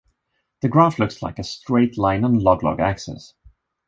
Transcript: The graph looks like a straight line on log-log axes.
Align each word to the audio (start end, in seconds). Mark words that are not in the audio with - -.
The 0.61 0.67
graph 0.67 0.97
looks 0.97 1.21
like 1.21 1.37
a 1.37 1.43
straight 1.43 1.95
line 1.95 2.23
on 2.23 2.39
log-log 2.39 2.79
axes. 2.79 3.35